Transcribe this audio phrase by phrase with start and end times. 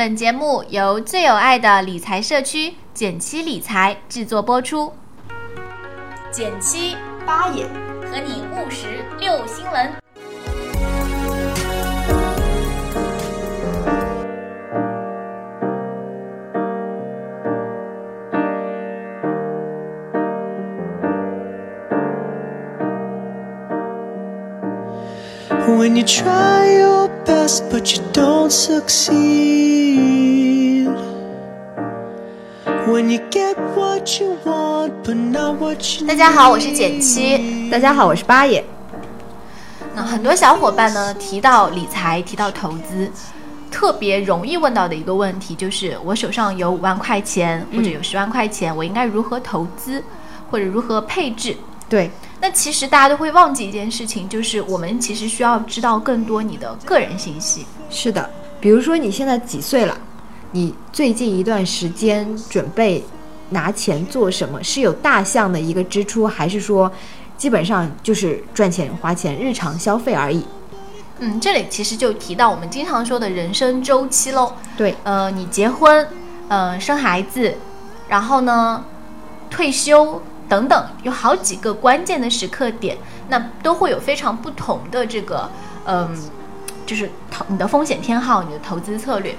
[0.00, 4.90] 本节目由最有爱的理财社区简七理财制作播出。
[6.32, 7.66] 简七八也
[8.10, 9.99] 和你务实六新闻。
[25.50, 29.10] When you try your best but you don't succeed.
[32.86, 37.68] When you get what you want but not what you 大家好，我是简七。
[37.68, 38.64] 大家好，我是八爷。
[39.96, 43.10] 那很多小伙伴呢提到理财，提到投资，
[43.72, 50.04] 特别容易问到的一个问题就是：我手上有五万块钱或者有十万块钱，我应该如何投资，
[50.48, 51.56] 或者如何配置？
[51.88, 52.08] 对，
[52.40, 57.66] 那其实大家都会忘记一件事情，就是我们其实需要知道更多你的个人信息。
[57.90, 58.30] 是的。
[58.60, 59.96] 比如说你现在几岁了？
[60.52, 63.04] 你最近一段时间准备
[63.50, 64.62] 拿钱做什么？
[64.62, 66.90] 是有大项的一个支出，还是说
[67.38, 70.44] 基本上就是赚钱花钱、日常消费而已？
[71.20, 74.54] 嗯，这里其实就提到我们经常说的人生周期喽。
[74.76, 76.08] 对，呃，你结婚，
[76.48, 77.54] 呃，生孩子，
[78.08, 78.84] 然后呢，
[79.48, 80.20] 退休
[80.50, 82.98] 等等，有好几个关键的时刻点，
[83.28, 85.48] 那都会有非常不同的这个，
[85.84, 86.10] 嗯、
[86.84, 89.36] 就是投你的风险偏好，你的投资策略。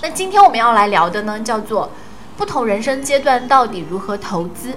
[0.00, 1.90] 那今天我们要来聊的呢，叫做
[2.36, 4.72] 不同人生阶段到底如何投资。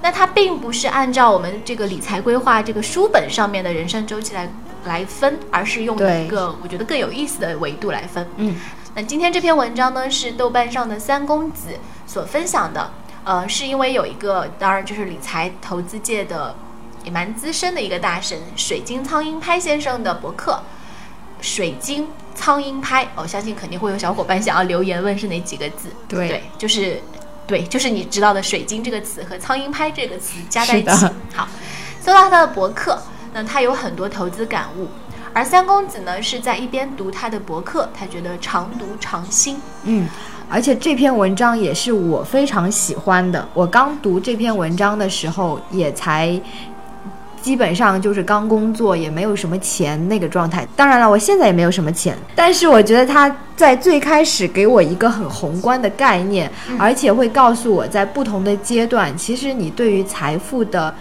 [0.00, 4.48] 那它并不是按照我们这个理财规划这个书本上面的人生周期来
[4.86, 8.26] 来分，而是用一个我觉得更有意思的维度来分。
[8.36, 8.56] 嗯，
[8.94, 11.68] 那今天这篇文章呢，是豆瓣上的三公子
[12.06, 12.90] 所分享的。
[13.26, 16.54] 呃，是因为有一个，当然就是理财投资界的
[17.02, 20.62] 也蛮资深的一个大神水晶苍蝇拍先生的博客。
[21.40, 25.88] 水晶苍蝇拍，我、相信肯定会有小伙伴想要留言问是哪几个字。
[26.08, 27.02] 对对，就是
[27.48, 31.06] 对，就是你知道的水晶这个词和苍蝇拍这个词加在一起。
[31.34, 31.48] 好，
[32.00, 34.88] 搜到他的博客，那他有很多投资感悟。
[35.36, 39.60] 而三公子呢，是在一边读他的博客，他觉得常读常新。
[39.84, 40.08] 嗯，
[40.48, 43.46] 而且这篇文章也是我非常喜欢的。
[43.52, 46.40] 我刚读这篇文章的时候，也才
[47.42, 50.66] 基本上就是刚工作，也没有什么钱那个状态。
[50.74, 60.94] 当然了，我现在也没有什么钱，但是我觉得他在最开始给我一个很宏观的概念，而且会告诉我在不同的阶段，其实你对于财富的。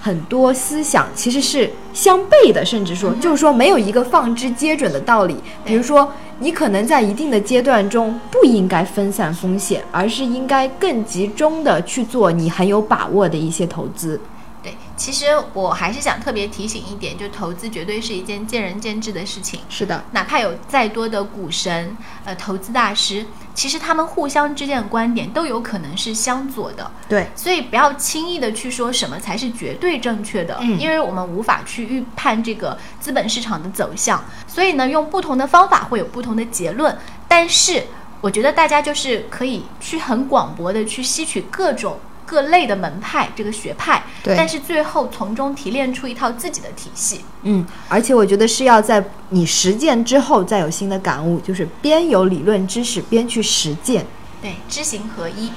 [0.00, 5.36] 很多思想其实是相悖的，甚至说，就是说没有一个放之皆准的道理。
[5.64, 14.20] 比如说，你可能在一定的阶段中不应该分散风险，而是应该更集中的去做你很有把握的一些投资。
[14.68, 19.60] 对，其实我还是想特别提醒一点，就投资绝对是一件见仁见智的事情。
[19.68, 23.24] 是的，哪怕有再多的股神、呃投资大师，
[23.54, 26.90] 其实他们互相之间的观点都有可能是相左的。
[27.08, 36.96] 对，所以不要轻易的去说什么才是绝对正确的，嗯因为我们无法去预判这个资本市场的走向，所以呢，用不同的方法会有不同的结论。
[37.26, 37.84] 但是
[38.20, 47.22] 我觉得大家就是可以去很广博的去吸取各种各类的门派这个学派，对但是最后从中提炼出一套自己的体系。
[47.42, 54.04] 嗯，而且我觉得是要在你实践之后再有新的感悟，就是边有理论知识边去实践。
[54.42, 55.50] 对，知行合一。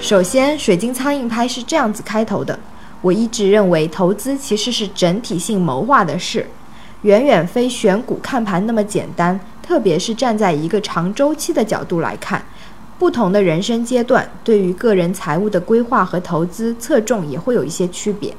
[0.00, 2.58] 首先，水晶苍蝇拍是这样子开头的：
[3.00, 6.48] 我一直认为投资其实是整体性谋划的事，
[7.02, 9.38] 远远非选股看盘那么简单。
[9.62, 12.44] 特别是站在一个长周期的角度来看，
[12.98, 18.34] 不同的人生阶段对于个人财务的规划和投资侧重也会有一些区别。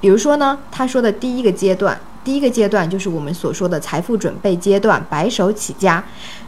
[0.00, 6.02] 比如说呢，他说的第一个阶段，第一个阶段就是我们所说的财富准备阶段，白手起家，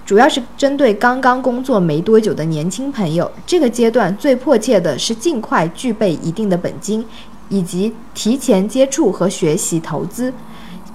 [0.04, 3.31] 主要是针对刚刚工作没多久的年轻朋友。
[3.47, 7.06] 这个阶段最迫切的是尽快具备一定的本金，
[7.49, 10.33] 以及提前接触和学习投资。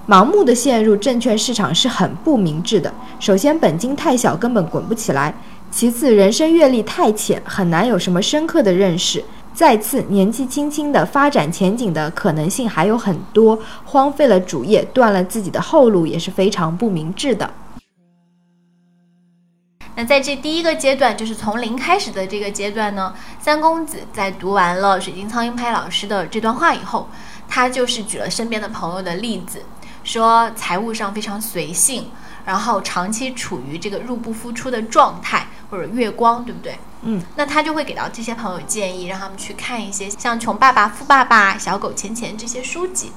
[0.08, 2.92] 盲目的陷入证券市场是很不明智的。
[3.20, 5.32] 首先，本金太小，根本滚不起来；
[5.70, 9.22] 其次，人生阅历太浅，很难有什么深刻的认识。
[9.52, 17.48] 再次，年纪轻轻的发展前景的可能性还有很多，荒废了主业，断了自己的后路，也是非常不明智的。
[20.00, 27.10] 那在这第一个阶段，就是从零开始的这个阶段呢，三公子在读完了水晶苍蝇拍老师的这段话以后，
[27.46, 29.62] 他就是举了身边的朋友的例子，
[30.02, 32.10] 说财务上非常随性，
[32.46, 36.78] 然后长期处于这个入不敷出的状态，或者月光，对不对？
[37.02, 43.12] 嗯，那他就会给到这些朋友建议，让他们去看一些像《穷爸爸富爸爸》《小狗钱钱》这些书籍。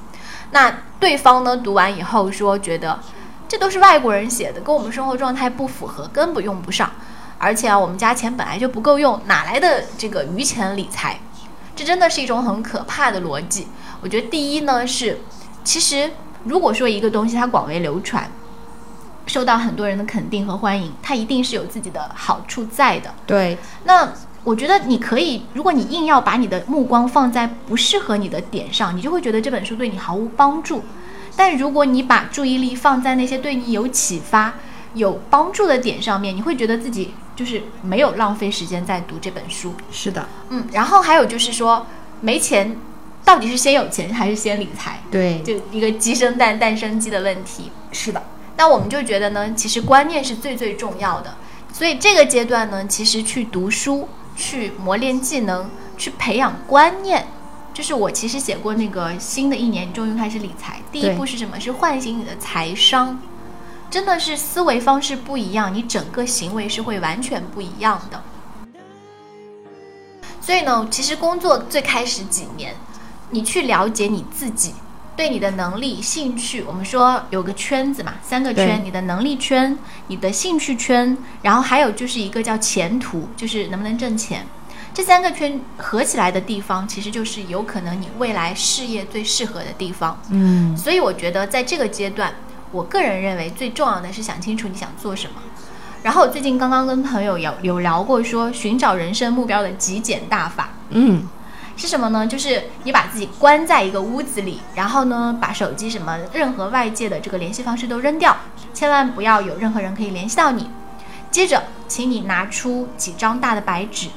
[0.52, 3.00] 那对方呢读完以后说，觉得
[3.54, 6.90] 这都是外国人写的，跟我们生活状态不符合，根本用不上。
[7.38, 11.20] 而且啊，我们家钱本来就不够用，哪来的这个余钱理财？
[11.76, 13.68] 这真的是一种很可怕的逻辑。
[14.02, 15.20] 我觉得第一呢是，
[15.64, 16.10] 其实
[16.46, 18.28] 如果说一个东西它广为流传，
[19.28, 23.14] 受到很多人的肯定和欢迎，它一定是有自己的好处在的。
[23.28, 24.12] 对，那
[24.44, 30.84] 我觉得你可以，如果你硬要把你的目光放在不适合你的点上，你就会觉得这本书对你毫无帮助。
[31.36, 34.54] 但如果你把注意力放在那些对你有启发、
[34.94, 39.74] 有帮助的点上面，你会觉得自己就是没有浪费时间在读这本书。
[39.92, 41.88] 是的，嗯，然后还有就是说，
[42.22, 42.78] 没钱
[43.26, 45.02] 到底是先有钱还是先理财？
[45.10, 47.72] 对，就一个鸡生蛋，蛋生鸡的问题。
[47.92, 48.22] 是的，
[48.58, 51.36] 那我们就觉得呢，其实观念是最最重要的。
[51.72, 57.26] 所以这个阶段呢，其实去读书、去磨练技能、去培养观念，
[57.74, 60.80] 就是我其实写过那个新的一年，你终于开始理财。
[60.92, 61.60] 第一步是什么？
[61.60, 63.20] 是唤醒你的财商，
[63.90, 68.24] 真的是思维方式不一样，你整个行为是会完全不一样的。
[70.40, 72.76] 所以呢，其实工作最开始几年，
[73.32, 74.76] 你去了解你自己，
[75.16, 79.76] 对你的能力、兴趣，我们说有个圈子嘛，三个圈，你的能力圈、
[80.08, 84.46] 你的兴趣圈，然后还有就是一个叫前途，就是能不能挣钱。
[84.94, 90.20] 这三个圈合起来的地方，其实就是有可能你未来事业最适合的地方。
[90.30, 92.32] 嗯，所以我觉得在这个阶段，
[92.72, 95.42] 我个人认为最重要的是想清楚你想做什么。
[96.04, 101.28] 然后我最近刚刚跟朋友有有聊过说，寻找人生目标的极简大法嗯，
[101.76, 102.28] 是什么呢？
[102.28, 108.38] 就是你把自己关在一个屋子里，然后呢，把手机什么任何外界的这个联系方式都扔掉，
[108.74, 110.70] 千万不要有任何人可以联系到你。
[111.32, 114.10] 接着，请你拿出几张大的白纸，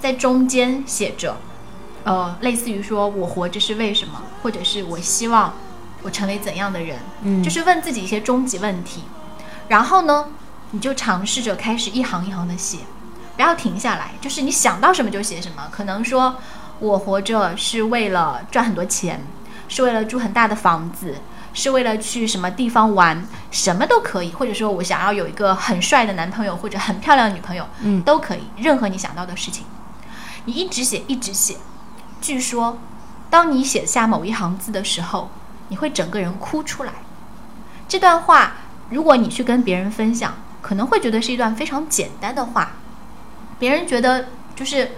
[0.00, 1.36] 在中间写着，
[2.04, 5.54] 呃，类似于说我活着是为什么，或者是我希望
[6.02, 7.42] 我成为怎样的人，嗯。
[7.42, 9.04] 就是问自己一些终极问题。
[9.68, 10.26] 然后呢，
[10.70, 12.78] 你就尝试着开始一行一行的写，
[13.36, 15.68] 不要停下来，就是你想到什么就写什么。
[15.70, 16.36] 可能说
[16.78, 19.20] 我活着是为了赚很多钱，
[19.68, 21.16] 是为了住很大的房子，
[21.52, 24.32] 是为了去什么地方玩，什么都可以。
[24.32, 28.02] 或者说我想要有一个很帅的男朋友或者很漂亮的女朋友，嗯。
[28.02, 29.64] 都可以，任何你想到的事情，
[30.50, 31.56] 你一直写，一直写。
[32.20, 32.76] 据说，
[33.30, 35.30] 当你写下某一行字的时候，
[35.68, 36.92] 你会整个人哭出来。
[37.86, 38.54] 这段话，
[38.88, 42.72] 如果你去跟别人分享，可能会觉得是一段非常简单的话，
[43.60, 44.26] 别人觉得
[44.56, 44.90] 就是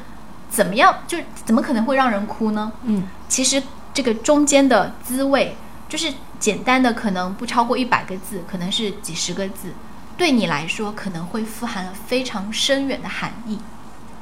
[0.49, 2.73] 怎么样，就怎么可能会让人哭呢？
[2.85, 3.63] 嗯，其实
[3.93, 5.55] 这个中间的滋味，
[5.87, 6.11] 就是
[6.41, 9.75] 简单的，可能不超过一百个字，可能是几十个字，
[10.17, 13.59] 对你来说可能会富含了非常深远的含义。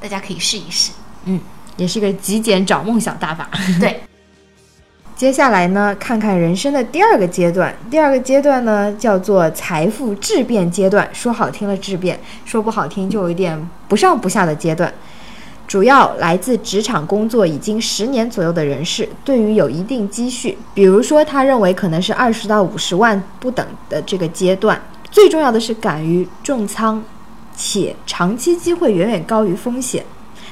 [0.01, 0.91] 大家可以试一试。
[1.77, 3.49] 也是个极简找梦想大法。
[3.79, 4.01] 对，
[5.15, 7.75] 接下来呢，看看人生的第二个阶段。
[7.89, 11.09] 第二个阶段呢，叫做财富质变阶段。
[11.13, 14.93] 说好听了质变，说不好听就有一点不上不下的阶段。
[15.67, 27.01] 主要来自职场工作已经十年左右的人士，对于有一定积蓄，比如说他认为可能是二十到五十万不等的这个阶段，最重要的是敢于重仓，
[27.55, 30.03] 且长期机会远远高于风险。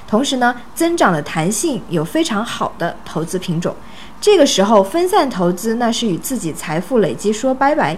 [0.10, 3.76] 同时呢，增长的弹性有非常好的投资品种。
[4.20, 7.96] 这个时候分散投资，那是与自己财富累积说拜拜。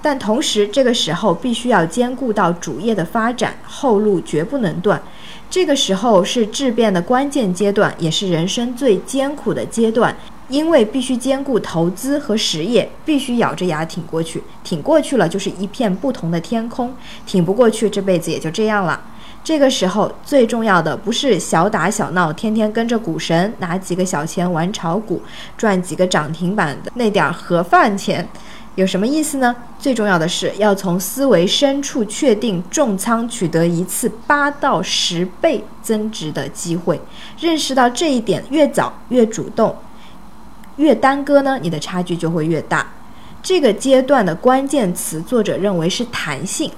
[0.00, 5.02] 但同时，这个时候必须要兼顾到主业的发展，后路绝不能断。
[5.50, 10.16] 这个时候是质变的关键阶段，也是人生最艰苦的阶段，
[10.48, 14.42] 因为必须兼顾投资和实业，必须咬着牙挺过去。
[14.62, 16.88] 挺过去了，就是一片不同的天空；
[17.26, 18.98] 挺不过去，这辈子也就这样了。
[19.44, 25.20] 这个时候最重要的不是小打小闹，天天跟着股神拿几个小钱玩炒股，
[25.58, 28.26] 赚几个涨停板的那点儿盒饭钱，
[28.76, 29.54] 有什么意思呢？
[29.78, 36.98] 最重要的是要从思维深处确定重仓取得一次八到十倍增值的机会，
[37.38, 39.76] 认识到这一点越早越主动，
[40.76, 42.86] 越耽搁呢，你的差距就会越大。
[43.42, 46.70] 这个阶段的关键词，作者认为是弹性。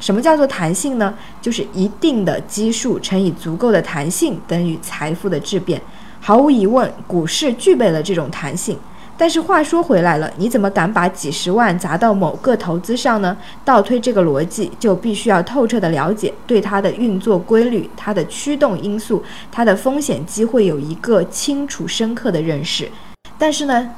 [0.00, 1.14] 什么叫做弹性呢？
[1.40, 5.80] 就是一定的基数乘以足够的弹性等于财富的质变。
[6.18, 8.76] 毫无疑问，股市具备了这种弹性。
[9.16, 13.36] 但是话说回来了，你怎么敢把几十万砸到某个投资上呢？
[13.62, 22.88] 倒推这个逻辑，就必须要透彻的了解对它的运作规律、它的驱动因素、它的风险机会有一个清楚深刻的认识。
[23.36, 23.90] 但是呢，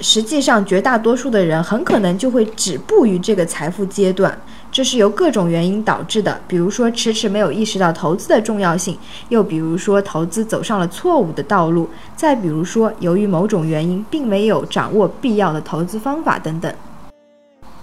[0.00, 4.38] 实际上绝大多数的人很可能就会止步于这个财富阶段。
[4.78, 8.96] 这是由各种原因导致的，比如说迟迟没有意识到投资的重要性，
[9.28, 16.72] 又比如说投资走上了错误的道路，再比如说由于某种原因并没有掌握必要的投资方法等等。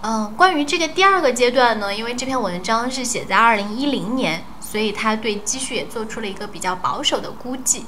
[0.04, 7.84] 嗯，关于这个第二个阶段呢，因为这篇文章是写在二零一零年，所以他对积蓄也做出了一个比较保守的估计。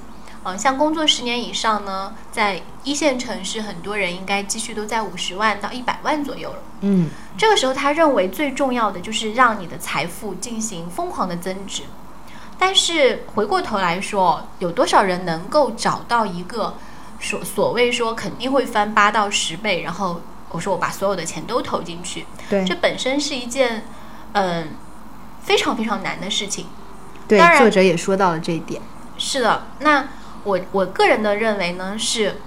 [0.47, 6.59] 嗯，像工作十年以上呢，在一线城市，很多人应该积蓄都在五十万到一百万左右了。
[6.81, 11.83] 嗯，这个时候他认为最重要的就是让你的财富进行疯狂的增值。
[12.57, 16.75] 但是回过头来说，有多少人能够找到一个
[17.19, 20.21] 所所谓说肯定会翻八到十倍，然后？
[20.49, 23.83] 我说我把所有的钱都投进去，对，这本身是一件，
[24.31, 24.69] 嗯，
[25.41, 26.67] 非常非常难的事情。
[27.27, 28.81] 对，当然作者也说到了这一点。
[29.17, 30.07] 是的，那
[30.47, 32.37] 我我个人的认为呢是，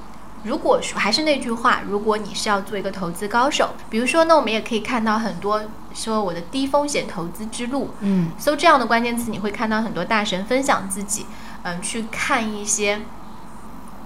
[0.43, 11.27] 如果说还是那句话，如果你是要做一个投资高手，比如说呢，我们也可以看到很多说我的低风险投资之路，嗯，搜这样的关键词，你会看到很多大神分享自己，
[11.63, 13.03] 嗯，去看一些。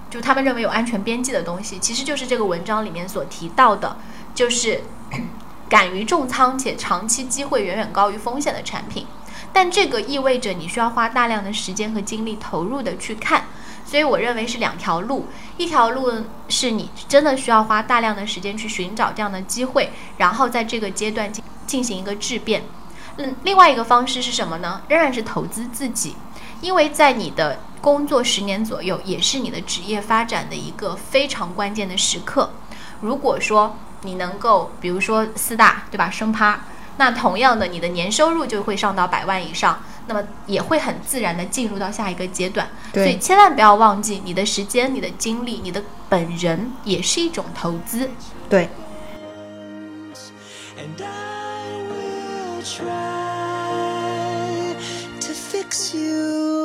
[0.09, 3.97] 就他们认为有安全边际的东西，其实就是这个文章里面所提到的，
[4.33, 4.81] 就是
[5.69, 9.07] 敢于重仓且长期机会远远高于风险的产品。
[9.53, 13.45] 但这个意味着你需要花大量的时间和精力投入的去看。
[13.85, 15.27] 所以我认为是两条路，
[15.57, 16.11] 一条路
[16.49, 22.63] 是你真的需要花大量的时间去寻找这样的机会，然后在这个阶段进进行一个质变。
[23.17, 24.81] 嗯，另外一个方式是什么呢？
[24.89, 26.15] 仍然是投资自己，
[26.61, 32.51] 因为在你的工作十年左右，也是你的职业发展的一个非常关键的时刻。
[33.01, 36.09] 如果说你能够，比如说四大，对吧？
[36.09, 36.61] 升趴，
[36.97, 42.67] 那同样的，你的年收入就会上到百万以上，那么也会很自然的进入到下一个阶段。
[42.93, 48.09] 所以千万不要忘记，你的时间、你的精力、你的本人也是一种投资。
[48.49, 48.69] 对
[50.77, 51.07] ，And I
[51.89, 52.85] will try
[55.19, 56.64] to fix you